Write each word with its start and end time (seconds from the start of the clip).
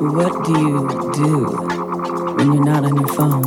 what 0.00 0.44
do 0.46 0.52
you 0.52 0.88
do 1.12 1.46
when 2.36 2.54
you're 2.54 2.64
not 2.64 2.84
on 2.86 2.96
your 2.96 3.08
phone? 3.08 3.44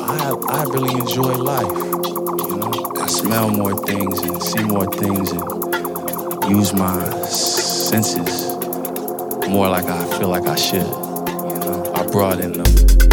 I, 0.00 0.34
I 0.48 0.64
really 0.64 0.98
enjoy 0.98 1.34
life. 1.36 1.76
You 2.48 2.56
know, 2.56 2.92
I 2.96 3.06
smell 3.06 3.50
more 3.50 3.76
things 3.76 4.22
and 4.22 4.42
see 4.42 4.62
more 4.64 4.86
things 4.86 5.32
and 5.32 6.50
use 6.50 6.72
my 6.72 7.10
senses 7.26 8.56
more 9.50 9.68
like 9.68 9.84
I 9.84 10.18
feel 10.18 10.28
like 10.28 10.46
I 10.46 10.56
should. 10.56 10.80
You 10.80 11.60
know, 11.60 11.92
I 11.94 12.06
broaden 12.06 12.52
them. 12.52 13.09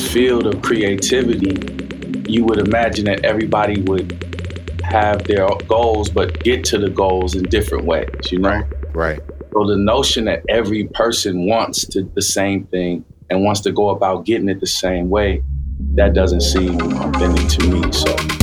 Field 0.00 0.46
of 0.46 0.62
creativity, 0.62 1.56
you 2.30 2.44
would 2.44 2.58
imagine 2.58 3.04
that 3.06 3.24
everybody 3.24 3.80
would 3.82 4.24
have 4.82 5.24
their 5.24 5.48
goals, 5.68 6.08
but 6.10 6.42
get 6.42 6.64
to 6.64 6.78
the 6.78 6.90
goals 6.90 7.34
in 7.34 7.44
different 7.44 7.84
ways, 7.84 8.08
you 8.30 8.38
know? 8.38 8.50
Right. 8.50 8.66
right. 8.94 9.20
So 9.52 9.66
the 9.66 9.76
notion 9.76 10.26
that 10.26 10.44
every 10.48 10.84
person 10.88 11.46
wants 11.46 11.84
to 11.88 12.02
the 12.14 12.22
same 12.22 12.64
thing 12.66 13.04
and 13.28 13.44
wants 13.44 13.60
to 13.62 13.72
go 13.72 13.90
about 13.90 14.24
getting 14.24 14.48
it 14.48 14.60
the 14.60 14.66
same 14.66 15.10
way, 15.10 15.42
that 15.94 16.14
doesn't 16.14 16.42
seem 16.42 16.80
authentic 16.80 17.48
to 17.48 17.68
me. 17.68 17.92
So 17.92 18.39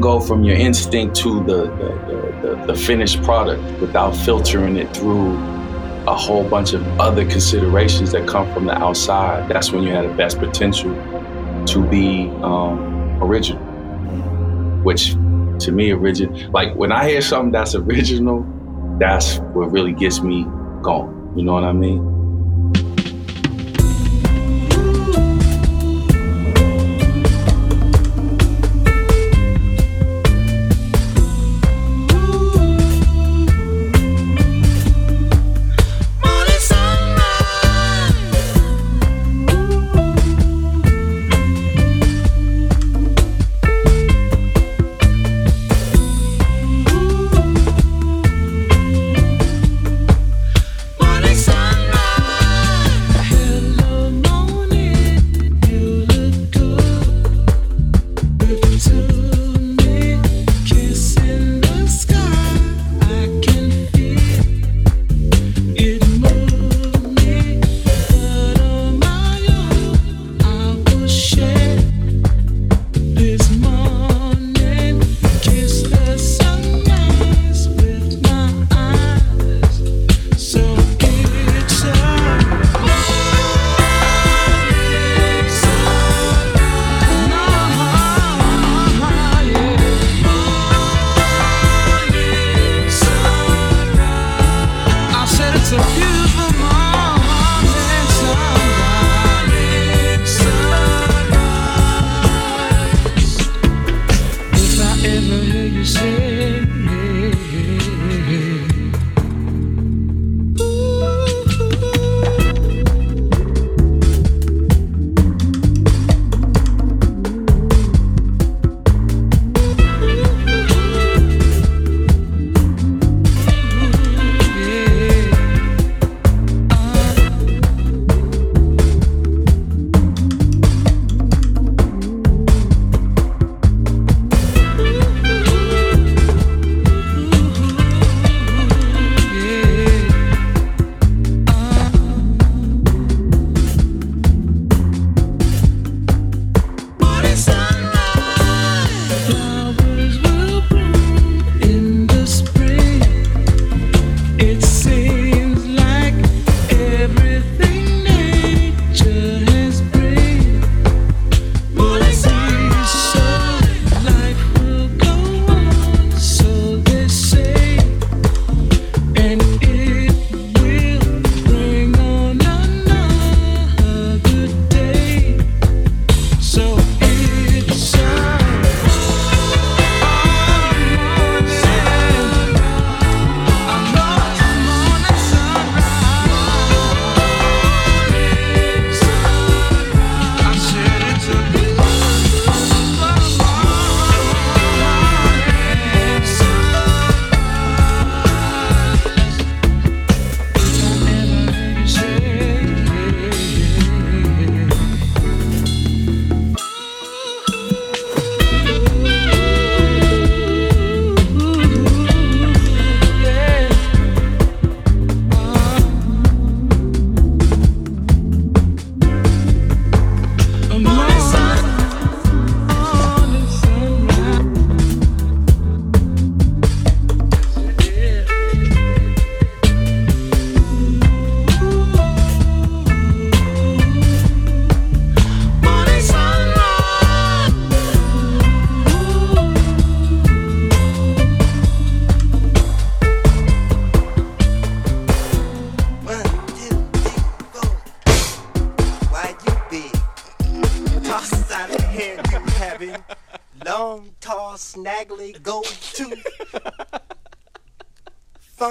go 0.00 0.20
from 0.20 0.44
your 0.44 0.56
instinct 0.56 1.16
to 1.16 1.42
the, 1.44 1.64
the, 1.64 2.56
the, 2.56 2.66
the 2.66 2.74
finished 2.74 3.22
product 3.22 3.62
without 3.80 4.12
filtering 4.16 4.76
it 4.76 4.94
through 4.96 5.34
a 6.06 6.14
whole 6.14 6.48
bunch 6.48 6.74
of 6.74 6.86
other 7.00 7.24
considerations 7.24 8.12
that 8.12 8.28
come 8.28 8.52
from 8.52 8.66
the 8.66 8.74
outside, 8.74 9.48
that's 9.48 9.72
when 9.72 9.82
you 9.82 9.90
have 9.90 10.06
the 10.06 10.14
best 10.14 10.38
potential 10.38 10.94
to 11.66 11.86
be 11.88 12.28
um, 12.42 13.22
original. 13.22 13.62
Which 14.82 15.12
to 15.60 15.72
me, 15.72 15.92
original, 15.92 16.50
like 16.50 16.74
when 16.74 16.92
I 16.92 17.08
hear 17.08 17.20
something 17.20 17.52
that's 17.52 17.74
original, 17.74 18.46
that's 18.98 19.38
what 19.38 19.70
really 19.70 19.92
gets 19.92 20.20
me 20.20 20.44
going. 20.82 21.32
You 21.36 21.44
know 21.44 21.54
what 21.54 21.64
I 21.64 21.72
mean? 21.72 22.13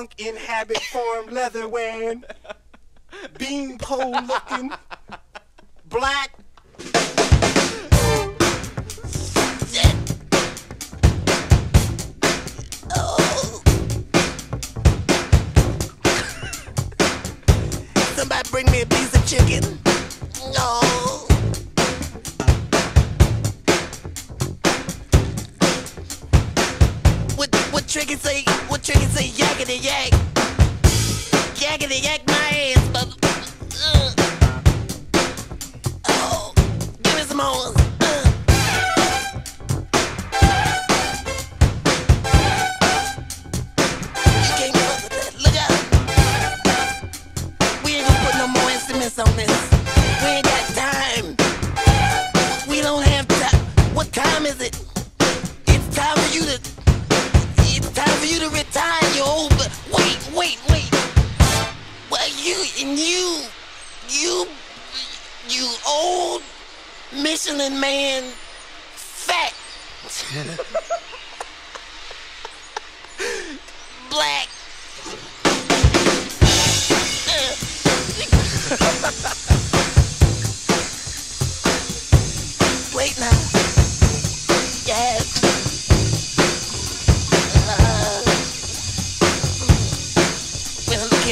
punk 0.03 0.19
in 0.19 0.35
habit 0.35 0.81
form, 0.81 1.27
leather 1.27 1.67
wearing, 1.67 2.23
beanpole 3.37 4.11
looking, 4.23 4.71
black 5.85 6.35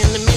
in 0.04 0.14
the 0.14 0.31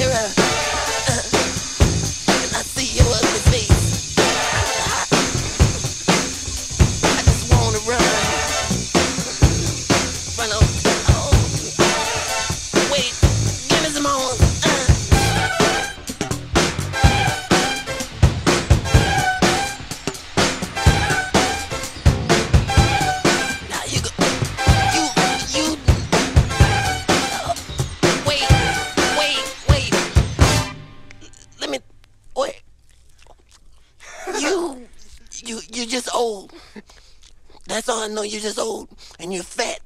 just 38.45 38.59
old 38.59 38.89
and 39.19 39.33
you're 39.33 39.43
fat. 39.43 39.81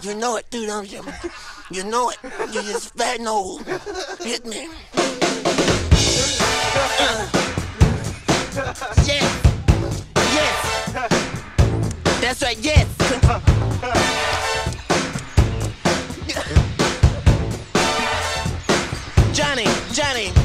You 0.00 0.14
know 0.14 0.36
it, 0.36 0.50
dude, 0.50 0.66
don't 0.68 0.90
you? 0.90 1.04
You 1.70 1.84
know 1.84 2.08
it. 2.08 2.16
You're 2.50 2.62
just 2.62 2.94
fat 2.94 3.18
and 3.18 3.28
old. 3.28 3.66
Hit 4.20 4.46
me. 4.46 4.68
Uh. 6.98 7.28
Yes. 9.04 9.42
Yes. 10.16 10.58
That's 12.22 12.42
right, 12.42 12.58
yes. 12.62 12.86
Johnny, 19.34 19.66
Johnny. 19.92 20.35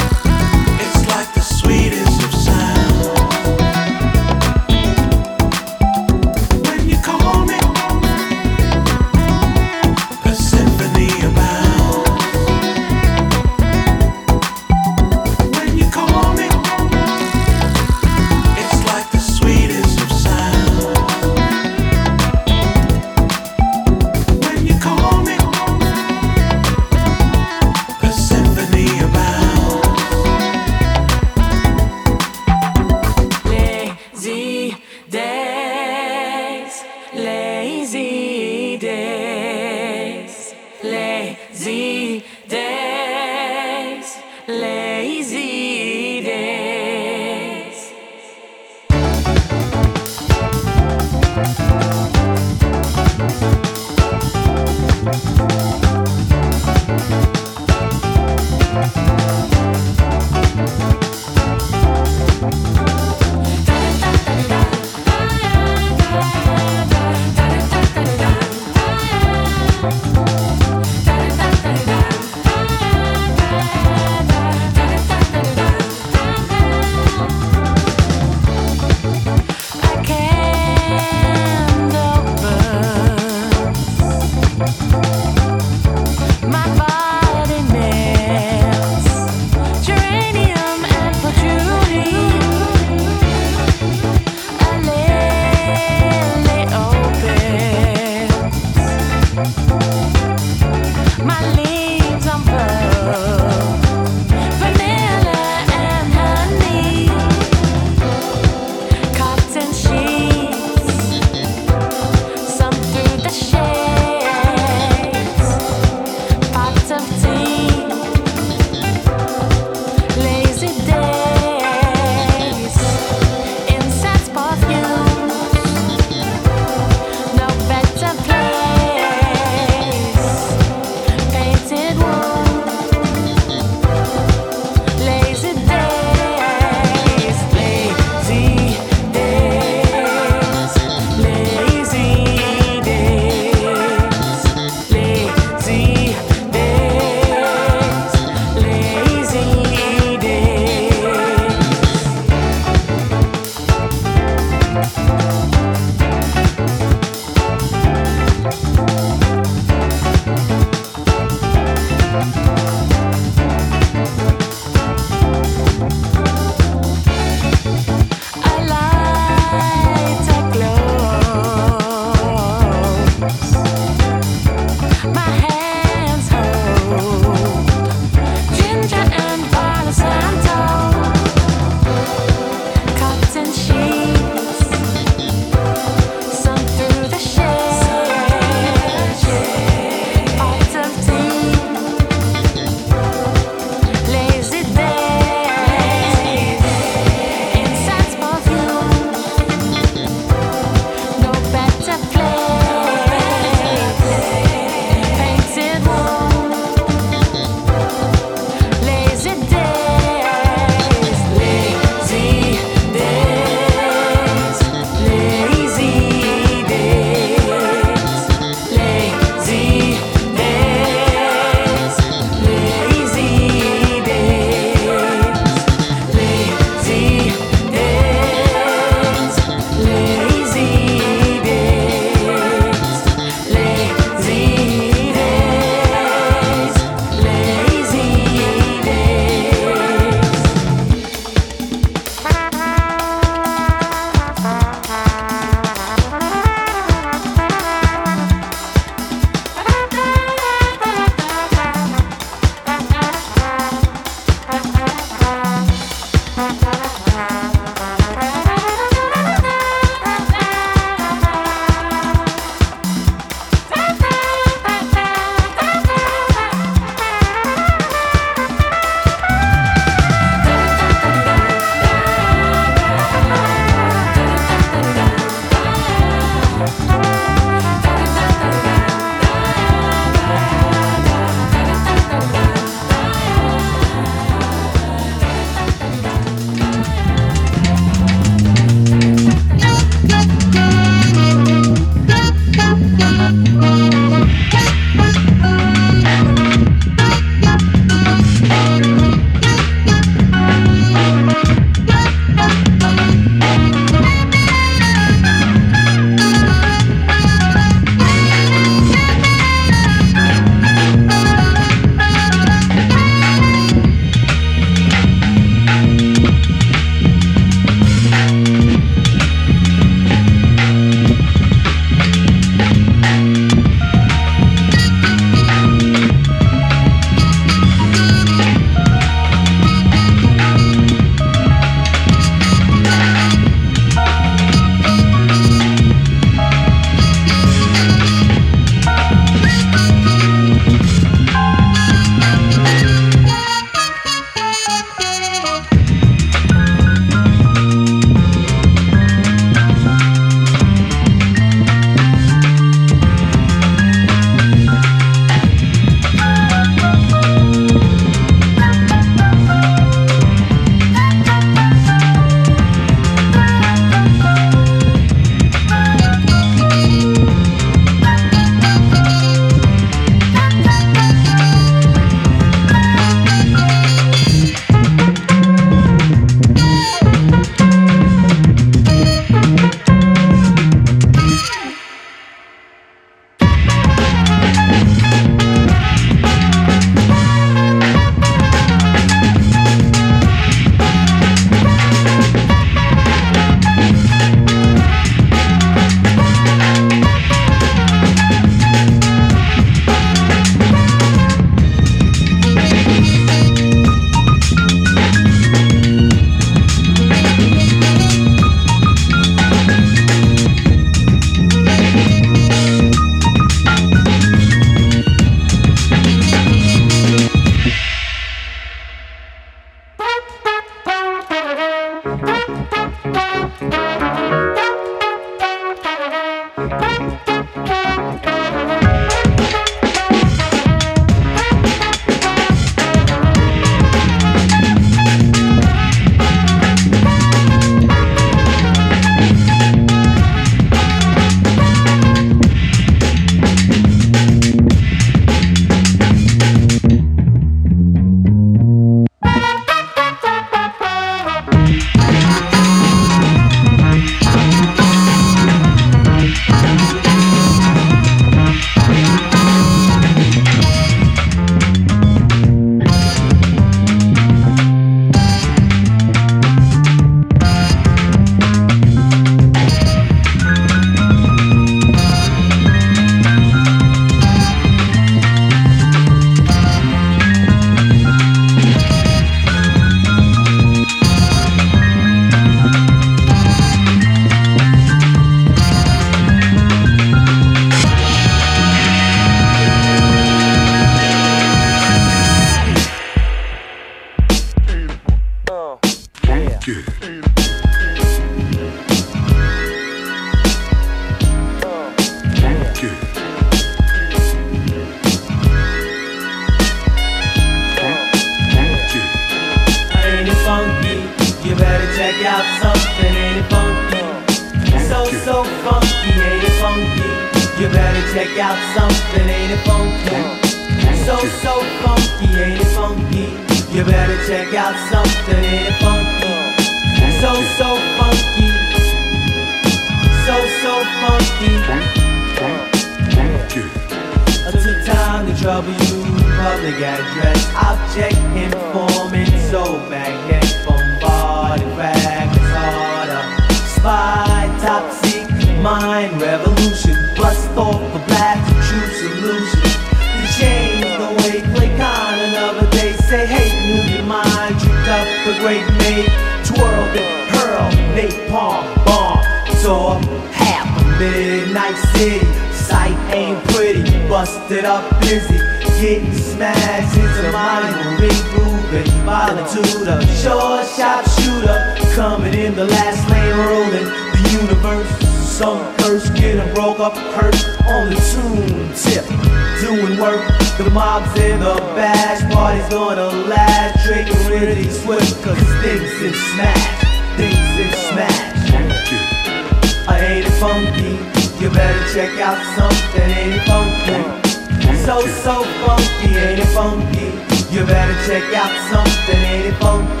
So, 594.84 595.06
so 595.06 595.44
funky, 595.64 596.16
ain't 596.16 596.40
it 596.40 596.46
funky? 596.54 597.12
You 597.54 597.64
better 597.66 597.94
check 598.06 598.24
out 598.34 598.50
something, 598.70 599.20
ain't 599.20 599.46
it 599.46 599.56
funky? 599.60 600.00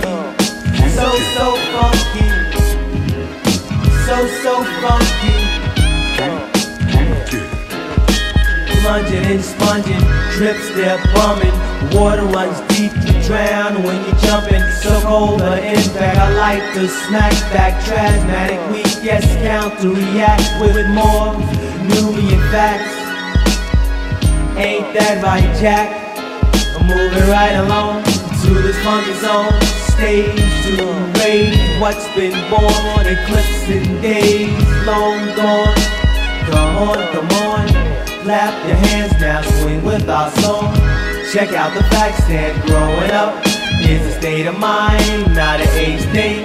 So, 0.96 1.06
so 1.36 1.46
funky. 1.76 2.28
So, 4.06 4.16
so 4.42 4.64
funky. 4.80 5.36
Lunging 8.82 9.24
and 9.26 9.44
sponging, 9.44 10.00
drips 10.32 10.70
they're 10.74 10.98
bumming. 11.14 11.54
Water 11.94 12.24
runs 12.24 12.58
deep, 12.74 12.92
you 13.04 13.22
drown 13.22 13.82
when 13.82 14.02
you're 14.04 14.16
jumping. 14.16 14.62
So 14.82 15.00
cold 15.02 15.40
the 15.40 15.58
impact, 15.58 16.18
I 16.18 16.34
like 16.34 16.74
to 16.74 16.88
smack 16.88 17.32
back. 17.52 17.84
Trasmatic, 17.84 18.58
weak, 18.72 19.04
yes, 19.04 19.24
counter 19.44 19.90
react 19.90 20.60
with 20.60 20.88
more 20.88 21.34
Nubian 21.86 22.40
facts. 22.50 22.99
Ain't 24.60 24.92
that 24.92 25.24
right, 25.24 25.48
Jack? 25.56 25.88
I'm 26.76 26.84
moving 26.84 27.24
right 27.32 27.56
along 27.64 28.04
to 28.44 28.50
this 28.60 28.76
funky 28.84 29.16
zone. 29.16 29.56
Stage 29.88 30.36
to 30.68 30.84
raise 31.16 31.56
what's 31.80 32.04
been 32.12 32.36
born, 32.52 33.08
eclipse 33.08 33.64
in 33.72 33.88
days 34.04 34.52
long 34.84 35.16
gone. 35.32 35.72
Come 36.52 36.92
on, 36.92 37.00
come 37.08 37.30
on, 37.48 37.64
clap 38.20 38.52
your 38.68 38.76
hands 38.76 39.16
now, 39.16 39.40
swing 39.64 39.82
with 39.82 40.04
our 40.10 40.28
song. 40.44 40.76
Check 41.32 41.56
out 41.56 41.72
the 41.72 41.84
facts 41.88 42.28
that 42.28 42.52
growing 42.68 43.10
up 43.16 43.40
is 43.80 44.04
a 44.12 44.20
state 44.20 44.44
of 44.44 44.58
mind, 44.58 45.32
not 45.32 45.64
an 45.64 45.72
age 45.72 46.04
thing. 46.12 46.44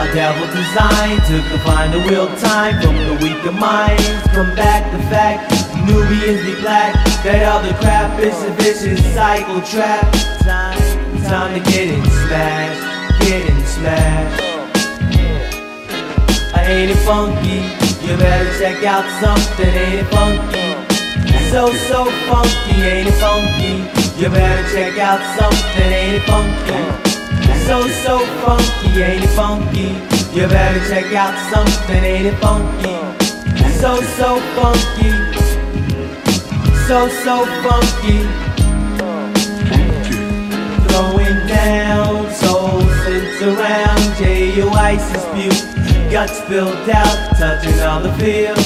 A 0.00 0.08
devil 0.16 0.48
designed 0.48 1.20
to 1.28 1.44
confine 1.52 1.92
the 1.92 2.00
real 2.08 2.26
time 2.40 2.80
from 2.80 2.96
the 2.96 3.20
weaker 3.20 3.52
minds. 3.52 4.08
Come 4.32 4.48
back 4.56 4.90
the 4.96 4.98
fact, 5.12 5.52
Nubians 5.86 6.40
be 6.44 6.54
black. 6.60 6.94
That 7.24 7.44
other 7.44 7.72
crap 7.80 8.18
is 8.20 8.36
a 8.44 8.50
vicious 8.60 9.00
cycle 9.14 9.60
trap. 9.62 10.04
Time, 10.40 10.78
time 11.24 11.52
to 11.56 11.60
get 11.70 11.88
it 11.92 12.04
smashed, 12.24 12.80
get 13.24 13.44
it 13.44 13.66
smashed. 13.66 14.42
I 16.56 16.64
ain't 16.68 16.90
it 16.90 17.00
funky? 17.04 17.64
You 18.04 18.16
better 18.16 18.50
check 18.58 18.84
out 18.84 19.04
something, 19.20 19.68
ain't 19.68 20.00
it 20.00 20.08
funky? 20.12 20.72
So, 21.50 21.72
so 21.88 22.04
funky, 22.28 22.82
ain't 22.82 23.08
it 23.08 23.18
funky? 23.20 23.84
You 24.20 24.28
better 24.28 24.64
check 24.72 24.98
out 24.98 25.20
something, 25.38 25.90
ain't 25.92 26.16
it 26.16 26.24
funky? 26.28 27.04
So, 27.66 27.88
so 28.04 28.18
funky, 28.44 29.02
ain't 29.02 29.24
it 29.24 29.32
funky? 29.36 29.96
You 30.36 30.46
better 30.48 30.80
check 30.88 31.12
out 31.14 31.34
something, 31.52 32.04
ain't 32.04 32.26
it 32.26 32.36
funky? 32.40 32.96
So, 33.80 34.00
so 34.16 34.40
funky. 34.56 35.23
So, 36.86 37.08
so 37.08 37.46
funky. 37.62 38.20
Throwing 40.86 41.46
down, 41.46 42.30
souls 42.30 42.84
sent 43.04 43.42
around, 43.42 44.16
J.U. 44.18 44.68
Isis 44.68 45.22
spew. 45.22 46.10
Guts 46.10 46.38
spilled 46.42 46.90
out, 46.90 47.36
touching 47.38 47.80
on 47.80 48.02
the 48.02 48.12
field. 48.18 48.58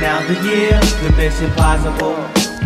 Now 0.00 0.26
the 0.26 0.34
year, 0.48 0.80
the 1.04 1.14
mission 1.16 1.48
possible. 1.52 2.16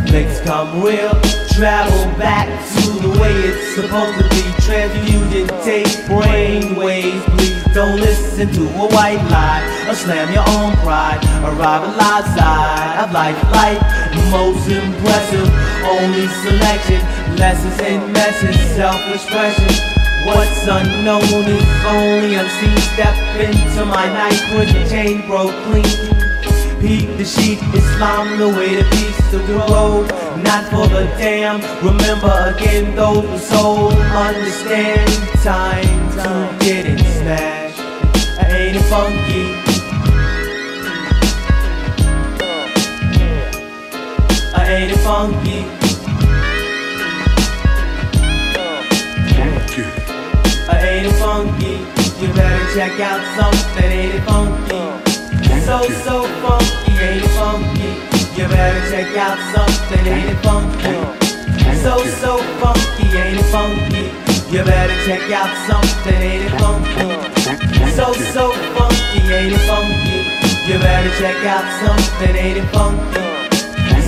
Flicks 0.06 0.40
come 0.40 0.82
real. 0.82 1.37
Travel 1.58 2.06
back 2.16 2.46
to 2.78 3.02
the 3.02 3.18
way 3.18 3.34
it's 3.34 3.74
supposed 3.74 4.14
to 4.14 4.28
be. 4.30 4.46
Transfusion, 4.62 5.48
take 5.66 5.90
brain 6.06 6.76
waves, 6.76 7.24
please. 7.34 7.58
Don't 7.74 7.98
listen 7.98 8.46
to 8.54 8.62
a 8.78 8.86
white 8.94 9.18
lie 9.26 9.66
or 9.90 9.94
slam 9.96 10.32
your 10.32 10.46
own 10.54 10.76
pride. 10.86 11.18
Arrive 11.42 11.82
at 11.82 11.96
live 11.98 12.26
side 12.38 13.02
of 13.02 13.10
life, 13.10 13.42
life. 13.50 13.82
Most 14.30 14.70
impressive, 14.70 15.50
only 15.82 16.28
selection. 16.46 17.02
Lessons 17.34 17.80
in 17.80 18.12
message, 18.12 18.54
self-expression. 18.78 19.98
What's 20.30 20.62
unknown 20.62 21.42
is 21.42 21.66
only 21.90 22.36
unseen. 22.36 22.78
Step 22.94 23.16
into 23.34 23.84
my 23.84 24.06
night 24.06 24.38
the 24.54 24.86
chain 24.88 25.26
broke 25.26 25.50
clean. 25.66 26.17
Peep 26.80 27.16
the 27.16 27.24
sheet, 27.24 27.58
Islam 27.74 28.38
the 28.38 28.48
way 28.48 28.76
to 28.76 28.84
peace 28.90 29.34
of 29.34 29.44
the 29.48 29.54
road. 29.54 30.06
Not 30.44 30.64
for 30.70 30.86
the 30.86 31.06
damn. 31.18 31.60
Remember 31.84 32.54
again, 32.54 32.94
those 32.94 33.24
who 33.24 33.38
soul 33.38 33.92
understand. 33.92 35.10
Time 35.42 36.10
to 36.12 36.56
get 36.64 36.86
it 36.86 37.00
smashed. 37.00 37.80
Ain't 38.48 38.76
it 38.76 38.82
funky? 38.84 39.56
I 44.54 44.64
ain't 44.68 44.92
it 44.92 44.98
funky? 44.98 45.66
I 50.70 50.88
ain't 50.88 51.06
it 51.06 51.12
funky? 51.18 52.24
You 52.24 52.32
better 52.34 52.74
check 52.74 53.00
out 53.00 53.20
something, 53.36 53.84
ain't 53.84 54.14
it 54.14 54.20
funky? 54.22 55.07
So, 55.68 55.82
so 55.82 56.22
funky, 56.40 56.92
ain't 56.96 57.22
it 57.22 57.28
funky? 57.36 57.92
You 58.40 58.48
better 58.48 58.80
check 58.90 59.14
out 59.18 59.36
something, 59.52 60.06
ain't 60.06 60.30
it 60.30 60.40
funky? 60.40 60.96
So, 61.82 62.02
so 62.22 62.38
funky, 62.56 63.04
ain't 63.12 63.38
it 63.38 63.44
funky? 63.52 64.08
You 64.50 64.64
better 64.64 64.96
check 65.04 65.30
out 65.30 65.52
something, 65.68 66.14
ain't 66.14 66.46
it 66.46 66.58
funky? 66.58 67.92
So, 67.92 68.14
so 68.32 68.50
funky, 68.72 69.20
ain't 69.28 69.52
it 69.52 69.60
funky? 69.68 70.72
You 70.72 70.78
better 70.78 71.12
check 71.20 71.36
out 71.44 71.66
something, 71.84 72.34
ain't 72.34 72.64
it 72.64 72.68
funky? 72.72 73.28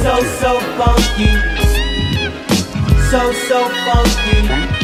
So, 0.01 0.17
so 0.41 0.61
funky. 0.81 1.29
So, 3.11 3.33
so 3.33 3.69
funky. 3.85 4.80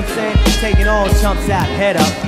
What 0.00 0.10
I'm 0.10 0.14
saying? 0.14 0.60
Taking 0.60 0.86
all 0.86 1.08
chumps 1.20 1.48
out, 1.48 1.66
head 1.66 1.96
up. 1.96 2.27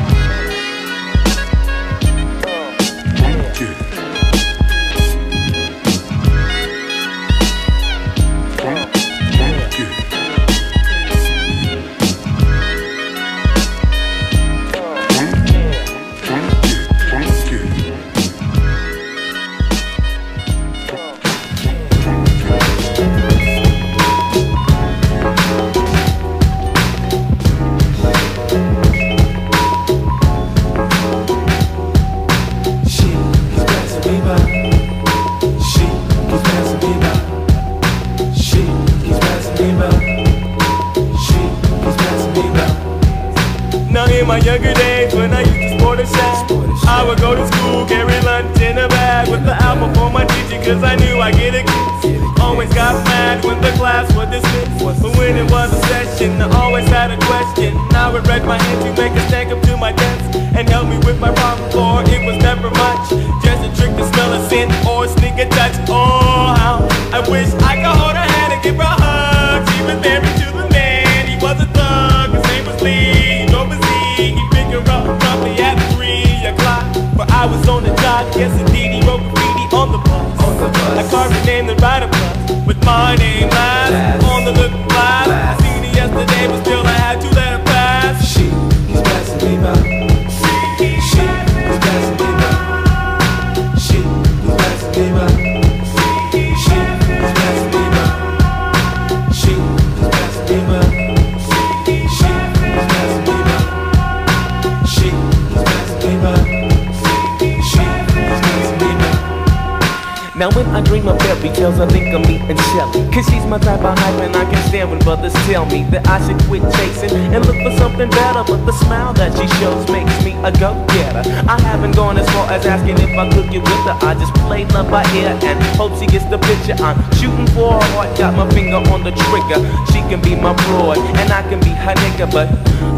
Can 130.11 130.21
be 130.23 130.35
my 130.35 130.53
broad 130.67 130.99
and 130.99 131.31
I 131.31 131.41
can 131.49 131.61
be 131.61 131.71
her 131.71 131.95
nigga. 132.03 132.27
But 132.27 132.51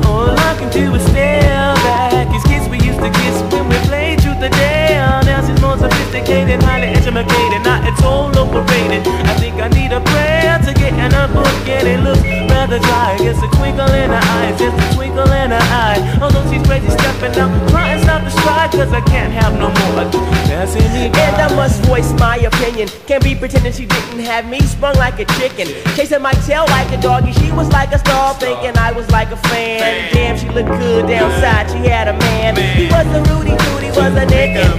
all 0.09 0.33
I 0.33 0.57
can 0.57 0.71
do 0.73 0.95
is 0.95 1.05
stare 1.13 1.75
back. 1.85 2.27
These 2.33 2.45
kids 2.45 2.69
we 2.71 2.79
used 2.81 3.01
to 3.01 3.11
kiss 3.21 3.37
when 3.53 3.69
we 3.69 3.77
played 3.85 4.21
truth 4.23 4.41
or 4.41 4.49
dare. 4.49 5.21
Now 5.29 5.47
she's 5.47 5.61
more 5.61 5.77
sophisticated, 5.77 6.63
highly 6.63 6.89
educated. 6.89 7.61
Now 7.69 7.87
it's 7.87 8.03
all 8.03 8.33
overrated. 8.33 9.07
I 9.29 9.35
think 9.37 9.57
I 9.61 9.69
need 9.69 9.93
a 9.93 10.01
prayer 10.01 10.59
to 10.65 10.73
get 10.73 10.95
in 10.95 11.13
a 11.13 11.29
book 11.29 11.69
and 11.69 11.87
it 11.87 12.01
looks 12.01 12.32
rather 12.73 12.87
dry. 12.87 13.17
It's 13.21 13.43
a 13.43 13.49
twinkle 13.57 13.91
in 13.93 14.11
her 14.11 14.17
eye, 14.17 14.55
just 14.57 14.77
a 14.77 14.95
twinkle 14.95 15.31
in 15.31 15.51
her 15.51 15.67
eye. 15.73 16.01
Although 16.21 16.45
she's 16.51 16.65
crazy 16.67 16.89
stepping 16.89 17.37
out, 17.39 17.51
trying 17.71 17.99
to 17.99 18.05
stop 18.05 18.23
the 18.25 18.31
stride, 18.31 18.71
cause 18.73 18.93
I 18.93 19.01
can't 19.03 19.33
have 19.33 19.53
no 19.59 19.69
more. 19.69 20.05
Passing 20.49 20.85
me. 20.93 21.07
And 21.13 21.37
I 21.37 21.55
must 21.55 21.83
voice 21.85 22.13
my 22.19 22.37
opinion. 22.37 22.89
Can't 23.07 23.23
be 23.23 23.35
pretending 23.35 23.73
she 23.73 23.87
didn't 23.87 24.21
have 24.21 24.49
me 24.49 24.61
sprung 24.61 24.97
like 24.97 25.19
a 25.19 25.27
chicken. 25.39 25.69
Chasing 25.97 26.23
my 26.23 26.33
tail 26.47 26.65
like 26.69 26.91
a 26.93 27.01
doggy. 27.01 27.33
She 27.33 27.53
was 27.53 27.69
like 27.69 27.93
a 27.93 27.99
star, 27.99 28.35
thinking 28.35 28.77
I 28.79 28.93
was 28.93 29.11
like 29.11 29.31
a 29.31 29.37
fan. 29.49 30.13
Damn, 30.13 30.39
she 30.39 30.49
looked 30.49 30.69
good 30.69 31.07
downside. 31.09 31.71
She 31.71 31.89
had 31.89 32.09
a 32.09 32.17
man. 32.17 32.57
He 32.57 32.87
was 32.87 33.07
a 33.13 33.21
Rudy 33.33 33.57
Tooty, 33.57 33.89
was 33.89 34.15
a 34.17 34.27
naked. 34.27 34.71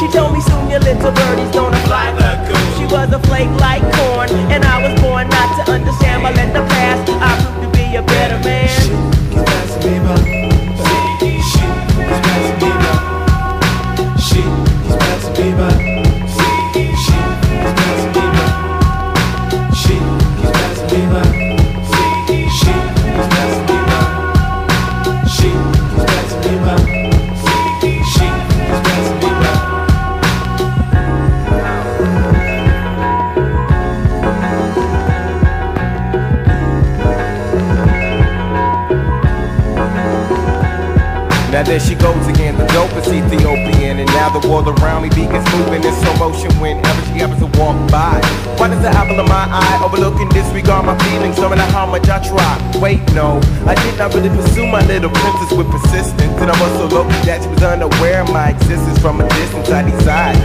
She 0.00 0.08
told 0.08 0.32
me 0.32 0.40
soon 0.40 0.70
your 0.70 0.80
little 0.80 1.12
birdie's 1.12 1.52
gonna 1.52 1.76
fly. 1.84 2.12
She 2.78 2.84
was 2.86 3.12
a 3.12 3.20
flake 3.28 3.52
like 3.60 3.82
corn, 3.96 4.28
and 4.50 4.64
I 4.64 4.76
was 4.82 5.00
born 5.00 5.28
not 5.28 5.48
to 5.64 5.72
understand. 5.72 6.22
But 6.22 6.34
let 6.36 6.52
the 6.52 6.64
past, 6.74 7.08
I 7.10 7.41
be 7.92 7.98
a 7.98 8.02
better 8.02 8.38
man. 8.38 8.68
She 8.68 8.88
keeps 8.88 9.42
passing 9.50 9.92
me 9.92 9.98
by. 10.00 10.16
She 14.18 14.40
keeps 14.40 14.96
passing 14.96 15.44
me 15.44 15.52
by. 15.52 15.91
Now 41.62 41.68
there 41.68 41.78
she 41.78 41.94
goes 41.94 42.26
again, 42.26 42.58
the 42.58 42.66
dopest 42.74 43.06
Ethiopian. 43.14 44.02
And 44.02 44.10
now 44.18 44.34
the 44.34 44.42
world 44.50 44.66
around 44.66 45.06
me 45.06 45.10
begins 45.10 45.46
moving 45.54 45.78
in 45.86 45.94
slow 46.02 46.10
motion 46.18 46.50
whenever 46.58 47.02
she 47.06 47.22
happens 47.22 47.38
to 47.38 47.46
walk 47.54 47.78
by. 47.86 48.18
Why 48.58 48.66
does 48.66 48.82
the 48.82 48.90
apple 48.90 49.14
of 49.22 49.28
my 49.30 49.46
eye 49.46 49.78
overlook 49.78 50.18
and 50.18 50.28
disregard 50.34 50.86
my 50.86 50.98
feelings, 51.06 51.38
no 51.38 51.48
matter 51.48 51.62
how 51.70 51.86
much 51.86 52.08
I 52.10 52.18
try? 52.18 52.58
Wait, 52.82 52.98
no, 53.14 53.38
I 53.62 53.78
did 53.78 53.94
not 53.94 54.10
really 54.10 54.34
pursue 54.34 54.66
my 54.66 54.82
little 54.90 55.10
princess 55.14 55.54
with 55.54 55.70
persistence. 55.70 56.34
And 56.42 56.50
I 56.50 56.56
was 56.58 56.72
so 56.82 56.98
lucky 56.98 57.14
that 57.30 57.46
she 57.46 57.48
was 57.48 57.62
unaware 57.62 58.26
of 58.26 58.32
my 58.34 58.50
existence 58.50 58.98
from 58.98 59.20
a 59.20 59.28
distance. 59.30 59.70
I 59.70 59.86
decided, 59.86 60.42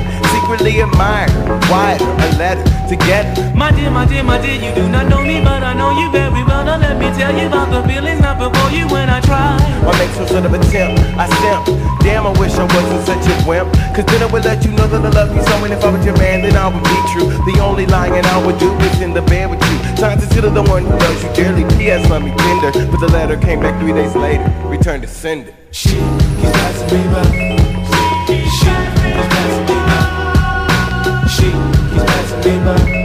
secretly 0.48 0.80
admired, 0.80 1.30
wired 1.68 2.00
her 2.00 2.16
a 2.24 2.38
letter 2.40 2.64
together. 2.88 3.52
My 3.54 3.70
dear, 3.70 3.92
my 3.92 4.06
dear, 4.06 4.24
my 4.24 4.40
dear, 4.40 4.56
you 4.56 4.74
do 4.74 4.88
not 4.88 5.10
know 5.10 5.22
me, 5.22 5.44
but 5.44 5.62
I 5.62 5.74
know 5.74 5.92
you 6.00 6.10
very 6.10 6.42
well. 6.48 6.64
Now 6.64 6.80
let 6.80 6.98
me 6.98 7.12
tell 7.20 7.36
you 7.36 7.48
about 7.48 7.68
the 7.68 7.84
feelings 7.84 8.22
not 8.22 8.40
before 8.40 8.72
you 8.72 8.88
when 8.88 9.10
I 9.10 9.20
try. 9.20 9.60
I 9.60 9.92
make 10.00 10.10
some 10.16 10.26
sort 10.26 10.46
of 10.46 10.54
attempt. 10.54 11.04
I 11.20 11.28
simp. 11.44 11.68
Damn, 12.00 12.26
I 12.26 12.32
wish 12.40 12.54
I 12.56 12.64
wasn't 12.64 13.04
such 13.06 13.28
a 13.28 13.36
wimp. 13.44 13.68
Cause 13.94 14.06
then 14.06 14.24
I 14.24 14.32
would 14.32 14.46
let 14.46 14.64
you 14.64 14.72
know 14.72 14.88
that 14.88 15.04
I 15.04 15.10
love 15.10 15.36
you 15.36 15.44
so. 15.44 15.66
And 15.66 15.74
if 15.74 15.84
I 15.84 15.92
was 15.92 16.06
your 16.06 16.16
man, 16.16 16.42
then 16.42 16.56
I 16.56 16.72
would 16.72 16.84
be 16.84 17.00
true. 17.12 17.28
The 17.52 17.60
only 17.60 17.86
lying 17.86 18.24
I 18.24 18.46
would 18.46 18.58
do 18.58 18.72
is 18.88 19.02
in 19.02 19.14
the 19.14 19.24
bed 19.24 19.52
with 19.52 19.60
you. 19.68 19.78
Time 20.00 20.18
to 20.18 20.26
consider 20.26 20.50
the 20.50 20.64
one 20.64 20.86
who 20.86 20.96
loves 20.96 21.24
you 21.24 21.34
dearly. 21.34 21.68
P.S. 21.76 22.10
Let 22.10 22.22
me 22.22 22.32
tender. 22.32 22.72
But 22.88 23.02
the 23.02 23.12
letter 23.12 23.36
came 23.36 23.60
back 23.60 23.76
three 23.82 23.92
days 23.92 24.16
later. 24.16 24.48
Returned 24.64 25.04
to 25.04 25.10
sender. 25.10 25.54
She 25.72 26.00
passing 26.40 26.88
me 26.96 27.04
by. 27.12 27.24
She 27.84 28.32
keeps 28.32 28.64
passing 28.64 29.60
me 29.60 29.67
by. 29.67 29.67
Fatima. 32.48 32.97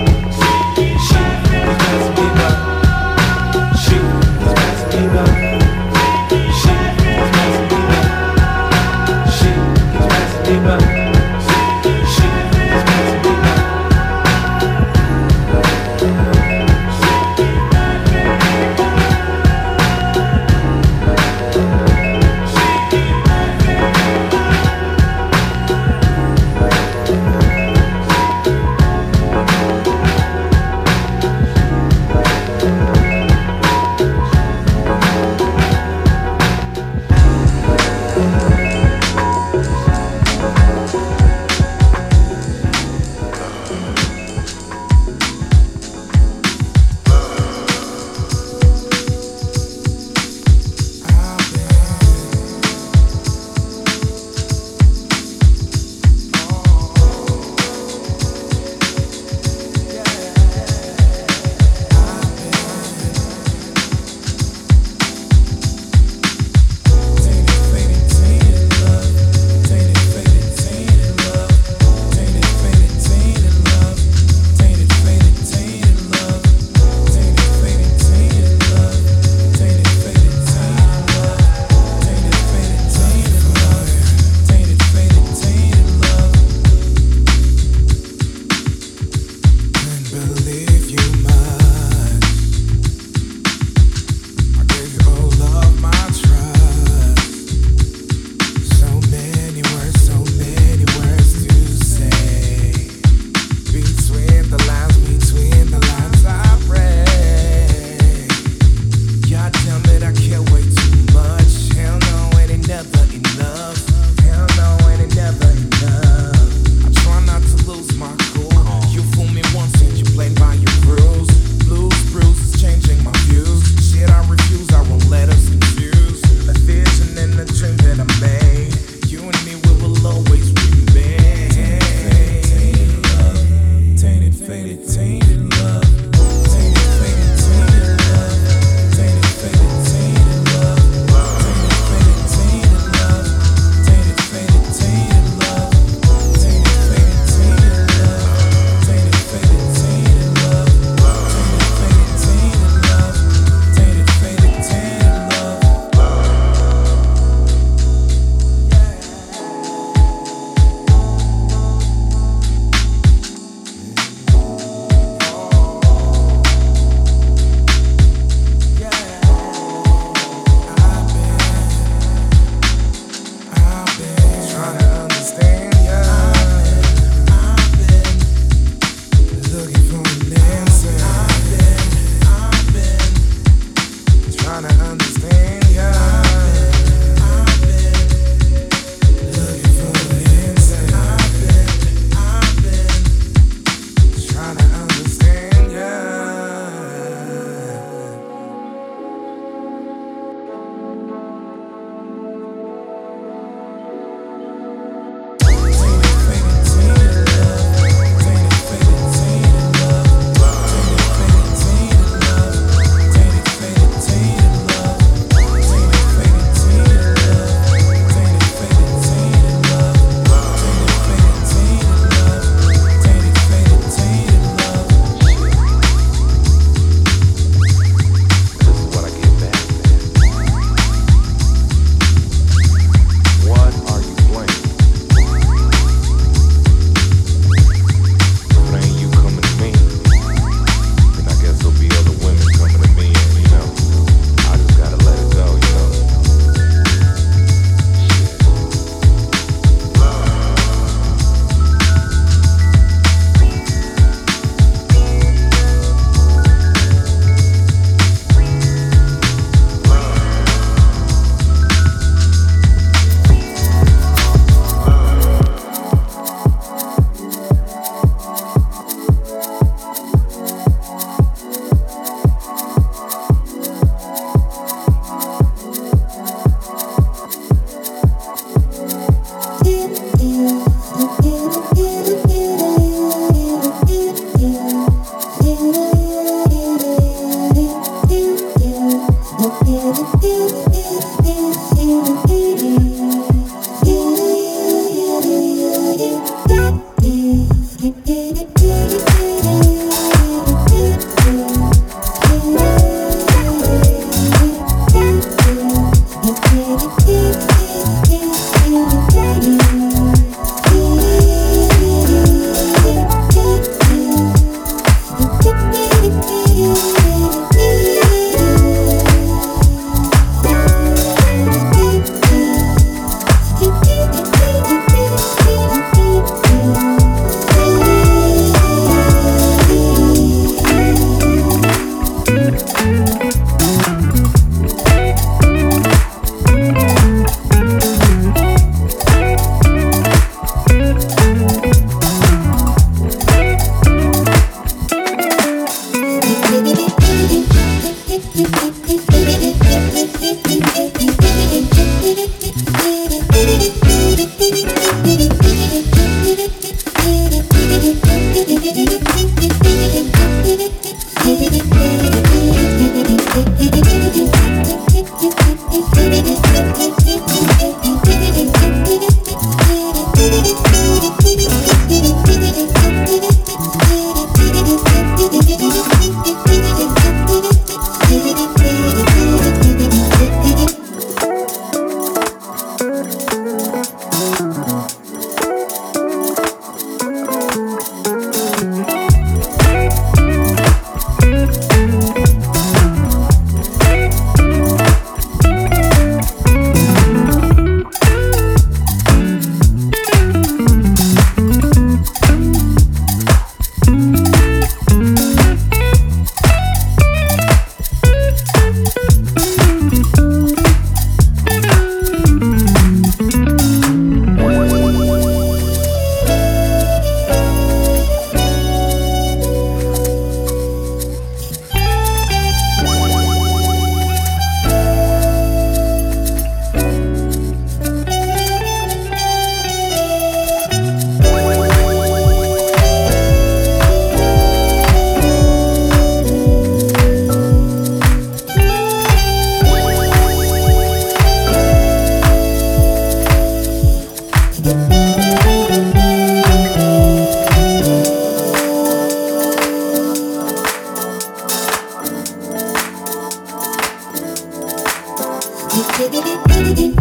Thank 455.75 456.92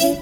you. 0.00 0.19